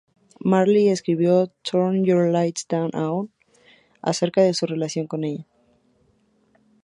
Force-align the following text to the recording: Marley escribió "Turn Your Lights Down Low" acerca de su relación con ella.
Marley 0.43 0.87
escribió 0.89 1.53
"Turn 1.61 2.05
Your 2.05 2.29
Lights 2.29 2.65
Down 2.67 2.89
Low" 2.93 3.29
acerca 4.01 4.41
de 4.41 4.55
su 4.55 4.65
relación 4.65 5.05
con 5.05 5.23
ella. 5.23 5.45